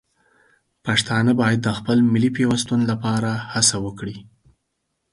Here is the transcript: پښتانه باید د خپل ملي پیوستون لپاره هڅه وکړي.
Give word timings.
پښتانه 0.85 1.31
باید 1.41 1.59
د 1.63 1.69
خپل 1.77 1.97
ملي 2.13 2.29
پیوستون 2.37 2.79
لپاره 2.91 3.31
هڅه 3.53 3.75
وکړي. 3.85 4.17